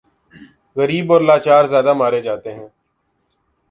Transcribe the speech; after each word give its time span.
غریب 0.77 1.05
اور 1.11 1.21
لاچار 1.21 1.63
زیادہ 1.71 1.93
مارے 1.93 2.21
جاتے 2.21 2.49
ہیں۔ 2.53 2.67